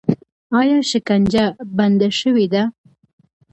[0.59, 1.45] آیا شکنجه
[1.77, 2.63] بنده شوې ده؟